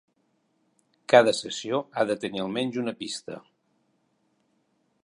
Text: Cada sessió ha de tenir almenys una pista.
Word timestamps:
Cada 1.13 1.33
sessió 1.41 1.81
ha 2.01 2.07
de 2.13 2.17
tenir 2.25 2.43
almenys 2.47 2.81
una 2.85 2.95
pista. 3.05 3.39